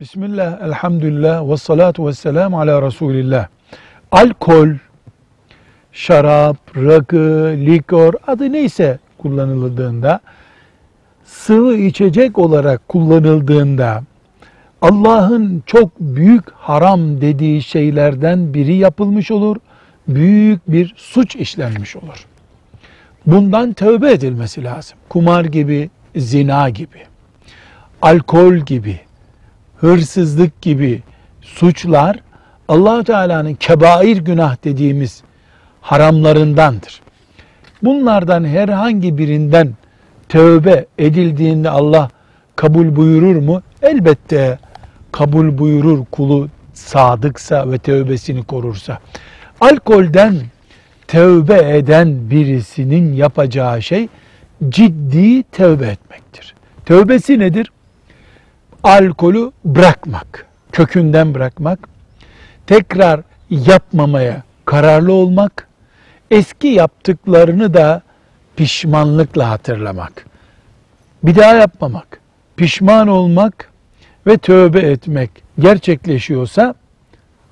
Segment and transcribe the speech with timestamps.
[0.00, 3.48] Bismillah, elhamdülillah, ve salatu ve selamu ala Resulillah.
[4.12, 4.68] Alkol,
[5.92, 10.20] şarap, rakı, likör adı neyse kullanıldığında,
[11.24, 14.02] sıvı içecek olarak kullanıldığında,
[14.82, 19.56] Allah'ın çok büyük haram dediği şeylerden biri yapılmış olur,
[20.08, 22.26] büyük bir suç işlenmiş olur.
[23.26, 24.98] Bundan tövbe edilmesi lazım.
[25.08, 26.98] Kumar gibi, zina gibi,
[28.02, 29.05] alkol gibi,
[29.80, 31.02] hırsızlık gibi
[31.40, 32.16] suçlar
[32.68, 35.22] Allahu Teala'nın kebair günah dediğimiz
[35.80, 37.00] haramlarındandır.
[37.82, 39.74] Bunlardan herhangi birinden
[40.28, 42.10] tövbe edildiğinde Allah
[42.56, 43.62] kabul buyurur mu?
[43.82, 44.58] Elbette
[45.12, 48.98] kabul buyurur kulu sadıksa ve tövbesini korursa.
[49.60, 50.36] Alkolden
[51.08, 54.08] tövbe eden birisinin yapacağı şey
[54.68, 56.54] ciddi tövbe etmektir.
[56.86, 57.70] Tövbesi nedir?
[58.86, 61.78] Alkolü bırakmak, kökünden bırakmak,
[62.66, 65.68] tekrar yapmamaya kararlı olmak,
[66.30, 68.02] eski yaptıklarını da
[68.56, 70.26] pişmanlıkla hatırlamak,
[71.22, 72.20] bir daha yapmamak,
[72.56, 73.70] pişman olmak
[74.26, 76.74] ve tövbe etmek gerçekleşiyorsa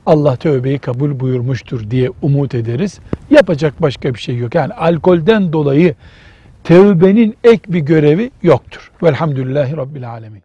[0.07, 2.99] Allah tövbeyi kabul buyurmuştur diye umut ederiz.
[3.31, 4.55] Yapacak başka bir şey yok.
[4.55, 5.95] Yani alkolden dolayı
[6.65, 8.91] tövbenin ek bir görevi yoktur.
[9.03, 10.43] Velhamdülillahi Rabbil Alemin.